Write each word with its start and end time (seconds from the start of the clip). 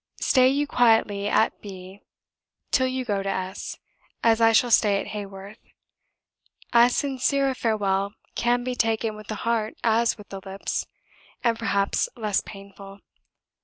Stay 0.19 0.47
you 0.49 0.65
quietly 0.65 1.27
at 1.29 1.61
B., 1.61 2.01
till 2.71 2.87
you 2.87 3.05
go 3.05 3.21
to 3.21 3.29
S., 3.29 3.77
as 4.23 4.41
I 4.41 4.51
shall 4.51 4.71
stay 4.71 4.99
at 4.99 5.09
Haworth; 5.09 5.59
as 6.73 6.95
sincere 6.95 7.51
a 7.51 7.53
farewell 7.53 8.15
can 8.33 8.63
be 8.63 8.73
taken 8.73 9.15
with 9.15 9.27
the 9.27 9.35
heart 9.45 9.75
as 9.83 10.17
with 10.17 10.29
the 10.29 10.41
lips, 10.43 10.87
and 11.43 11.59
perhaps 11.59 12.09
less 12.15 12.41
painful. 12.41 13.01